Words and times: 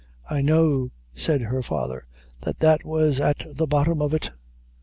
"I 0.27 0.41
know," 0.41 0.89
said 1.13 1.41
her 1.41 1.61
father, 1.61 2.07
"that 2.41 2.57
that 2.57 2.83
was 2.83 3.19
at 3.19 3.45
the 3.55 3.67
bottom 3.67 4.01
of 4.01 4.15
it." 4.15 4.31